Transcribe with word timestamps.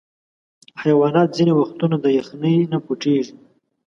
حیوانات 0.83 1.29
ځینې 1.37 1.53
وختونه 1.55 1.95
د 1.99 2.05
یخني 2.17 2.55
نه 2.71 2.77
پټیږي. 2.85 3.35